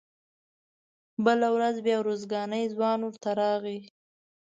بله 1.25 1.47
ورځ 1.55 1.75
بیا 1.85 1.95
ارزګانی 2.01 2.63
ځوان 2.73 2.99
ورته 3.03 3.29
راغی. 3.39 3.79